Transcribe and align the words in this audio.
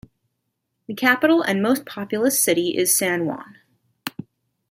The 0.87 0.95
capital 0.95 1.43
and 1.43 1.61
most 1.61 1.85
populous 1.85 2.41
city 2.41 2.75
is 2.75 2.97
San 2.97 3.27
Juan. 3.27 3.57